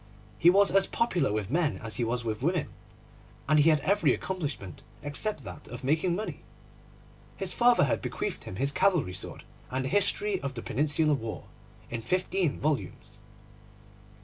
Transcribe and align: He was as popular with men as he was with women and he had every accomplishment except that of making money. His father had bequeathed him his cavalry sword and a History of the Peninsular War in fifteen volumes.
He 0.39 0.49
was 0.49 0.71
as 0.71 0.87
popular 0.87 1.31
with 1.31 1.51
men 1.51 1.77
as 1.77 1.97
he 1.97 2.03
was 2.03 2.23
with 2.23 2.41
women 2.41 2.69
and 3.47 3.59
he 3.59 3.69
had 3.69 3.81
every 3.81 4.15
accomplishment 4.15 4.81
except 5.03 5.43
that 5.43 5.67
of 5.67 5.83
making 5.83 6.15
money. 6.15 6.41
His 7.37 7.53
father 7.53 7.83
had 7.83 8.01
bequeathed 8.01 8.45
him 8.45 8.55
his 8.55 8.71
cavalry 8.71 9.13
sword 9.13 9.43
and 9.69 9.85
a 9.85 9.89
History 9.89 10.41
of 10.41 10.55
the 10.55 10.63
Peninsular 10.63 11.13
War 11.13 11.43
in 11.91 12.01
fifteen 12.01 12.59
volumes. 12.59 13.19